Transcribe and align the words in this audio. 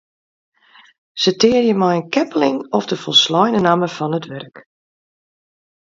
Sitearje 1.21 1.75
mei 1.81 1.93
in 1.99 2.05
keppeling 2.15 2.57
of 2.77 2.83
de 2.89 2.97
folsleine 3.03 3.59
namme 3.67 3.89
fan 3.97 4.17
it 4.19 4.29
wurk. 4.31 4.55